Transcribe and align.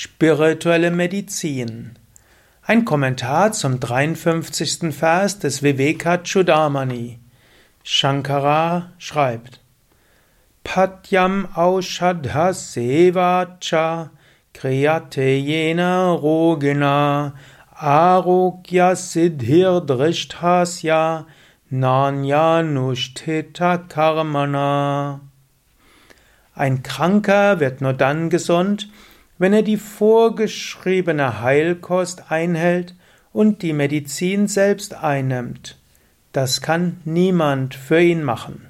Spirituelle 0.00 0.92
Medizin. 0.92 1.98
Ein 2.62 2.84
Kommentar 2.84 3.50
zum 3.50 3.80
53. 3.80 4.94
Vers 4.94 5.40
des 5.40 5.64
Vivekachudamani. 5.64 7.18
Shankara 7.82 8.92
schreibt: 8.98 9.58
Patyam 10.62 11.48
Aushadha 11.52 12.52
Sevacha 12.52 14.10
Kriyate 14.54 15.36
Yena 15.36 16.12
Rogina 16.12 17.34
Arogya 17.74 18.94
Siddhir 18.94 19.80
Drishthasya 19.80 21.26
Nanya 21.70 22.62
Nushtita 22.62 23.78
Karmana. 23.78 25.22
Ein 26.54 26.84
Kranker 26.84 27.58
wird 27.58 27.80
nur 27.80 27.94
dann 27.94 28.30
gesund, 28.30 28.88
wenn 29.38 29.52
er 29.52 29.62
die 29.62 29.76
vorgeschriebene 29.76 31.40
Heilkost 31.40 32.30
einhält 32.30 32.94
und 33.32 33.62
die 33.62 33.72
Medizin 33.72 34.48
selbst 34.48 34.94
einnimmt. 34.94 35.78
Das 36.32 36.60
kann 36.60 37.00
niemand 37.04 37.74
für 37.74 38.00
ihn 38.00 38.22
machen. 38.22 38.66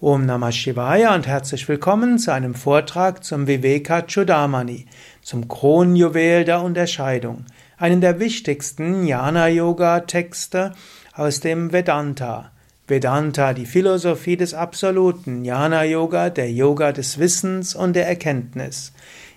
Om 0.00 0.26
Namah 0.26 0.52
Shivaya 0.52 1.14
und 1.14 1.26
herzlich 1.26 1.68
willkommen 1.68 2.18
zu 2.18 2.32
einem 2.32 2.54
Vortrag 2.54 3.24
zum 3.24 3.48
Viveka 3.48 4.02
Chudamani, 4.02 4.86
zum 5.22 5.48
Kronjuwel 5.48 6.44
der 6.44 6.62
Unterscheidung, 6.62 7.46
einen 7.76 8.00
der 8.00 8.20
wichtigsten 8.20 9.04
Jnana-Yoga-Texte 9.04 10.72
aus 11.14 11.40
dem 11.40 11.72
Vedanta. 11.72 12.52
Vedanta, 12.88 13.52
die 13.52 13.66
Philosophie 13.66 14.38
des 14.38 14.54
Absoluten, 14.54 15.44
Jnana 15.44 15.84
Yoga, 15.84 16.30
der 16.30 16.50
Yoga 16.50 16.92
des 16.92 17.18
Wissens 17.18 17.74
und 17.74 17.94
der 17.94 18.08
Erkenntnis. 18.08 18.92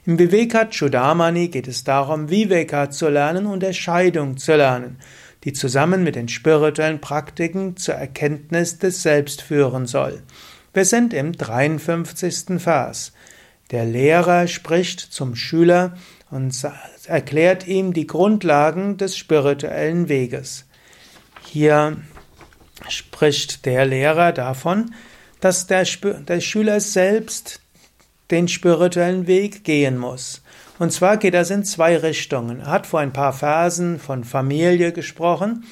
Im 0.06 0.18
Viveka 0.18 0.66
Chudamani 0.66 1.50
geht 1.50 1.68
es 1.68 1.84
darum, 1.84 2.30
Viveka 2.30 2.90
zu 2.90 3.10
lernen, 3.10 3.46
Unterscheidung 3.46 4.38
zu 4.38 4.56
lernen, 4.56 4.98
die 5.44 5.52
zusammen 5.52 6.04
mit 6.04 6.16
den 6.16 6.30
spirituellen 6.30 7.02
Praktiken 7.02 7.76
zur 7.76 7.96
Erkenntnis 7.96 8.80
des 8.80 9.04
Selbst 9.04 9.42
führen 9.42 9.86
soll. 9.86 10.24
Wir 10.74 10.86
sind 10.86 11.14
im 11.14 11.34
53. 11.34 12.58
Vers. 12.58 13.12
Der 13.72 13.86
Lehrer 13.86 14.48
spricht 14.48 15.02
zum 15.02 15.36
Schüler 15.36 15.98
und 16.30 16.56
erklärt 17.06 17.68
ihm 17.68 17.92
die 17.92 18.08
Grundlagen 18.08 18.96
des 18.96 19.18
spirituellen 19.18 20.08
Weges. 20.08 20.66
Hier 21.46 21.98
spricht 22.90 23.66
der 23.66 23.86
Lehrer 23.86 24.32
davon, 24.32 24.94
dass 25.40 25.68
der, 25.68 25.86
der 26.28 26.42
Schüler 26.42 26.80
selbst 26.80 27.62
den 28.30 28.48
spirituellen 28.48 29.28
Weg 29.28 29.64
gehen 29.64 29.98
muss. 29.98 30.42
Und 30.80 30.92
zwar 30.92 31.18
geht 31.18 31.34
das 31.34 31.52
in 31.52 31.64
zwei 31.64 31.98
Richtungen. 31.98 32.62
Er 32.62 32.68
hat 32.68 32.88
vor 32.88 33.00
ein 33.00 33.14
paar 33.14 33.34
Versen 33.34 34.00
von 34.00 34.24
Familie 34.24 34.94
gesprochen. 34.94 35.66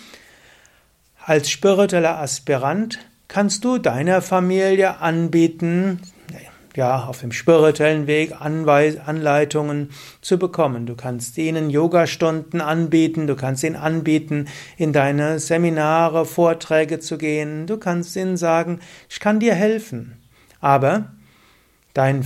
Als 1.25 1.49
spiritueller 1.49 2.19
Aspirant 2.19 2.99
kannst 3.27 3.63
du 3.63 3.77
deiner 3.77 4.21
Familie 4.21 4.97
anbieten, 4.99 6.02
ja, 6.75 7.06
auf 7.06 7.20
dem 7.22 7.31
spirituellen 7.31 8.08
Weg 8.08 8.39
Anweis 8.39 8.98
Anleitungen 8.98 9.89
zu 10.22 10.38
bekommen. 10.38 10.86
Du 10.86 10.95
kannst 10.95 11.38
ihnen 11.38 11.70
Yogastunden 11.70 12.61
anbieten, 12.61 13.28
du 13.28 13.36
kannst 13.36 13.64
ihnen 13.64 13.76
anbieten, 13.76 14.48
in 14.78 14.94
deine 14.94 15.39
Seminare, 15.39 16.26
Vorträge 16.26 17.00
zu 17.00 17.17
gehen, 17.17 17.67
du 17.67 17.78
kannst 17.78 18.16
ihnen 18.16 18.38
sagen, 18.38 18.80
ich 19.09 19.20
kann 19.20 19.39
dir 19.39 19.56
helfen. 19.56 20.22
Aber 20.61 21.11
deine 21.94 22.23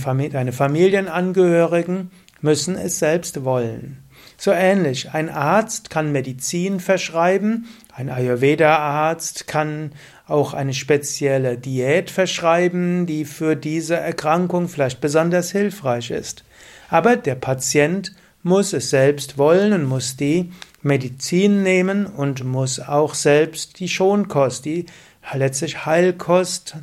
Familienangehörigen 0.52 2.10
müssen 2.40 2.76
es 2.76 2.98
selbst 2.98 3.44
wollen. 3.44 4.04
So 4.36 4.50
ähnlich, 4.50 5.12
ein 5.12 5.30
Arzt 5.30 5.90
kann 5.90 6.12
Medizin 6.12 6.80
verschreiben, 6.80 7.66
ein 7.94 8.10
Ayurveda-Arzt 8.10 9.46
kann 9.46 9.92
auch 10.26 10.54
eine 10.54 10.74
spezielle 10.74 11.58
Diät 11.58 12.10
verschreiben, 12.10 13.06
die 13.06 13.24
für 13.24 13.56
diese 13.56 13.96
Erkrankung 13.96 14.68
vielleicht 14.68 15.00
besonders 15.00 15.50
hilfreich 15.52 16.10
ist. 16.10 16.44
Aber 16.88 17.16
der 17.16 17.34
Patient 17.34 18.14
muss 18.42 18.72
es 18.72 18.90
selbst 18.90 19.38
wollen 19.38 19.72
und 19.72 19.84
muss 19.84 20.16
die 20.16 20.52
Medizin 20.82 21.62
nehmen 21.62 22.06
und 22.06 22.44
muss 22.44 22.78
auch 22.80 23.14
selbst 23.14 23.80
die 23.80 23.88
Schonkost, 23.88 24.64
die 24.64 24.86
letztlich 25.32 25.86
Heilkost, 25.86 26.76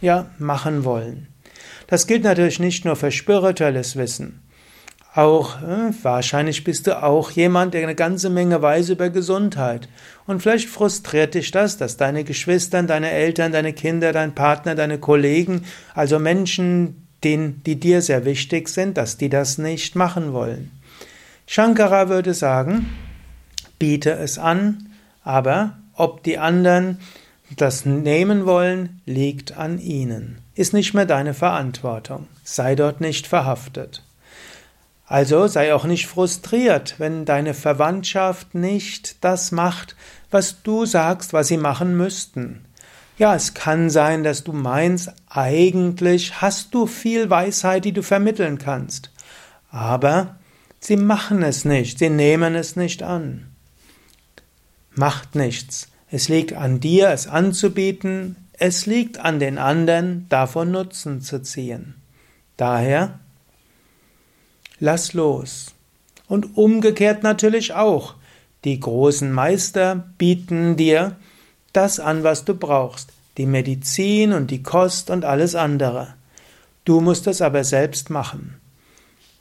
ja, 0.00 0.30
machen 0.38 0.84
wollen. 0.84 1.28
Das 1.86 2.06
gilt 2.06 2.24
natürlich 2.24 2.58
nicht 2.58 2.84
nur 2.84 2.96
für 2.96 3.10
spirituelles 3.10 3.96
Wissen. 3.96 4.42
Auch 5.14 5.60
äh, 5.60 5.92
wahrscheinlich 6.02 6.64
bist 6.64 6.86
du 6.86 7.02
auch 7.02 7.30
jemand, 7.32 7.74
der 7.74 7.82
eine 7.82 7.94
ganze 7.94 8.30
Menge 8.30 8.62
weiß 8.62 8.88
über 8.88 9.10
Gesundheit. 9.10 9.88
Und 10.26 10.40
vielleicht 10.40 10.68
frustriert 10.68 11.34
dich 11.34 11.50
das, 11.50 11.76
dass 11.76 11.98
deine 11.98 12.24
Geschwister, 12.24 12.82
deine 12.82 13.10
Eltern, 13.10 13.52
deine 13.52 13.74
Kinder, 13.74 14.12
dein 14.12 14.34
Partner, 14.34 14.74
deine 14.74 14.98
Kollegen, 14.98 15.64
also 15.94 16.18
Menschen, 16.18 17.06
denen, 17.24 17.62
die 17.64 17.78
dir 17.78 18.00
sehr 18.00 18.24
wichtig 18.24 18.68
sind, 18.68 18.96
dass 18.96 19.18
die 19.18 19.28
das 19.28 19.58
nicht 19.58 19.96
machen 19.96 20.32
wollen. 20.32 20.70
Shankara 21.46 22.08
würde 22.08 22.32
sagen, 22.32 22.88
biete 23.78 24.12
es 24.12 24.38
an, 24.38 24.88
aber 25.22 25.76
ob 25.94 26.22
die 26.22 26.38
anderen 26.38 26.98
das 27.56 27.84
nehmen 27.84 28.46
wollen, 28.46 29.00
liegt 29.04 29.58
an 29.58 29.78
ihnen. 29.78 30.38
Ist 30.54 30.72
nicht 30.72 30.94
mehr 30.94 31.04
deine 31.04 31.34
Verantwortung. 31.34 32.28
Sei 32.44 32.74
dort 32.74 33.02
nicht 33.02 33.26
verhaftet. 33.26 34.02
Also 35.12 35.46
sei 35.46 35.74
auch 35.74 35.84
nicht 35.84 36.06
frustriert, 36.06 36.94
wenn 36.96 37.26
deine 37.26 37.52
Verwandtschaft 37.52 38.54
nicht 38.54 39.22
das 39.22 39.52
macht, 39.52 39.94
was 40.30 40.62
du 40.62 40.86
sagst, 40.86 41.34
was 41.34 41.48
sie 41.48 41.58
machen 41.58 41.98
müssten. 41.98 42.64
Ja, 43.18 43.34
es 43.34 43.52
kann 43.52 43.90
sein, 43.90 44.24
dass 44.24 44.42
du 44.42 44.54
meinst, 44.54 45.12
eigentlich 45.28 46.40
hast 46.40 46.72
du 46.72 46.86
viel 46.86 47.28
Weisheit, 47.28 47.84
die 47.84 47.92
du 47.92 48.02
vermitteln 48.02 48.56
kannst. 48.56 49.10
Aber 49.70 50.36
sie 50.80 50.96
machen 50.96 51.42
es 51.42 51.66
nicht, 51.66 51.98
sie 51.98 52.08
nehmen 52.08 52.54
es 52.54 52.76
nicht 52.76 53.02
an. 53.02 53.48
Macht 54.94 55.34
nichts. 55.34 55.88
Es 56.10 56.30
liegt 56.30 56.54
an 56.54 56.80
dir, 56.80 57.10
es 57.10 57.26
anzubieten, 57.26 58.48
es 58.54 58.86
liegt 58.86 59.18
an 59.18 59.40
den 59.40 59.58
anderen, 59.58 60.24
davon 60.30 60.70
Nutzen 60.70 61.20
zu 61.20 61.42
ziehen. 61.42 61.96
Daher 62.56 63.18
lass 64.82 65.12
los. 65.12 65.66
Und 66.26 66.56
umgekehrt 66.58 67.22
natürlich 67.22 67.72
auch. 67.72 68.14
Die 68.64 68.80
großen 68.80 69.30
Meister 69.30 70.08
bieten 70.18 70.76
dir 70.76 71.16
das 71.72 72.00
an, 72.00 72.24
was 72.24 72.44
du 72.44 72.54
brauchst. 72.54 73.10
Die 73.38 73.46
Medizin 73.46 74.32
und 74.32 74.50
die 74.50 74.62
Kost 74.62 75.08
und 75.08 75.24
alles 75.24 75.54
andere. 75.54 76.14
Du 76.84 77.00
musst 77.00 77.28
es 77.28 77.40
aber 77.40 77.62
selbst 77.62 78.10
machen. 78.10 78.56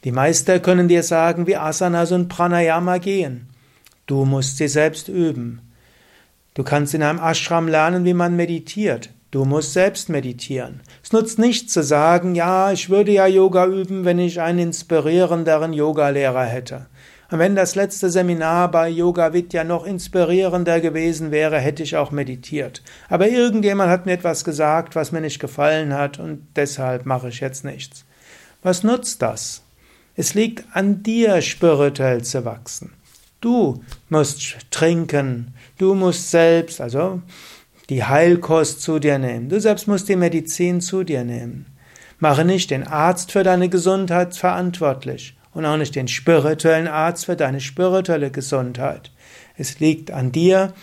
Die 0.03 0.11
Meister 0.11 0.59
können 0.59 0.87
dir 0.87 1.01
sagen, 1.01 1.47
wie 1.47 1.57
Asanas 1.57 2.11
und 2.11 2.29
Pranayama 2.29 2.99
gehen. 2.99 3.49
Du 4.05 4.25
musst 4.25 4.57
sie 4.57 4.67
selbst 4.67 5.07
üben. 5.07 5.61
Du 6.53 6.63
kannst 6.63 6.93
in 6.93 7.01
einem 7.01 7.19
Ashram 7.19 7.67
lernen, 7.67 8.05
wie 8.05 8.13
man 8.13 8.35
meditiert. 8.35 9.09
Du 9.31 9.45
musst 9.45 9.71
selbst 9.71 10.09
meditieren. 10.09 10.81
Es 11.01 11.13
nutzt 11.13 11.39
nichts 11.39 11.71
zu 11.71 11.83
sagen, 11.83 12.35
ja, 12.35 12.73
ich 12.73 12.89
würde 12.89 13.13
ja 13.13 13.27
Yoga 13.27 13.65
üben, 13.65 14.03
wenn 14.03 14.19
ich 14.19 14.41
einen 14.41 14.59
inspirierenderen 14.59 15.71
Yogalehrer 15.71 16.43
hätte. 16.43 16.87
Und 17.31 17.39
wenn 17.39 17.55
das 17.55 17.75
letzte 17.75 18.09
Seminar 18.09 18.69
bei 18.69 18.89
Yoga 18.89 19.31
Vidya 19.31 19.63
noch 19.63 19.85
inspirierender 19.85 20.81
gewesen 20.81 21.31
wäre, 21.31 21.59
hätte 21.59 21.81
ich 21.81 21.95
auch 21.95 22.11
meditiert. 22.11 22.83
Aber 23.07 23.29
irgendjemand 23.29 23.89
hat 23.89 24.05
mir 24.05 24.11
etwas 24.11 24.43
gesagt, 24.43 24.97
was 24.97 25.13
mir 25.13 25.21
nicht 25.21 25.39
gefallen 25.39 25.93
hat, 25.93 26.19
und 26.19 26.45
deshalb 26.57 27.05
mache 27.05 27.29
ich 27.29 27.39
jetzt 27.39 27.63
nichts. 27.63 28.03
Was 28.63 28.83
nutzt 28.83 29.21
das? 29.21 29.63
Es 30.17 30.33
liegt 30.33 30.65
an 30.73 31.03
dir, 31.03 31.41
spirituell 31.41 32.21
zu 32.21 32.43
wachsen. 32.43 32.91
Du 33.39 33.81
musst 34.09 34.57
trinken, 34.69 35.53
du 35.77 35.95
musst 35.95 36.31
selbst, 36.31 36.81
also 36.81 37.21
die 37.91 38.05
Heilkost 38.05 38.81
zu 38.81 38.99
dir 38.99 39.19
nehmen. 39.19 39.49
Du 39.49 39.59
selbst 39.59 39.85
musst 39.85 40.07
die 40.07 40.15
Medizin 40.15 40.79
zu 40.79 41.03
dir 41.03 41.25
nehmen. 41.25 41.65
Mache 42.19 42.45
nicht 42.45 42.71
den 42.71 42.87
Arzt 42.87 43.33
für 43.33 43.43
deine 43.43 43.67
Gesundheit 43.67 44.33
verantwortlich 44.33 45.35
und 45.53 45.65
auch 45.65 45.75
nicht 45.75 45.93
den 45.95 46.07
spirituellen 46.07 46.87
Arzt 46.87 47.25
für 47.25 47.35
deine 47.35 47.59
spirituelle 47.59 48.31
Gesundheit. 48.31 49.11
Es 49.57 49.81
liegt 49.81 50.09
an 50.09 50.31
dir, 50.31 50.73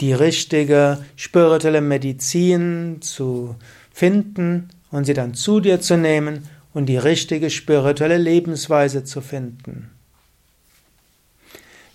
die 0.00 0.12
richtige 0.12 0.98
spirituelle 1.14 1.80
Medizin 1.80 3.00
zu 3.00 3.54
finden 3.92 4.70
und 4.90 5.04
sie 5.04 5.14
dann 5.14 5.34
zu 5.34 5.60
dir 5.60 5.80
zu 5.80 5.96
nehmen 5.96 6.48
und 6.74 6.86
die 6.86 6.96
richtige 6.96 7.48
spirituelle 7.48 8.18
Lebensweise 8.18 9.04
zu 9.04 9.20
finden. 9.20 9.92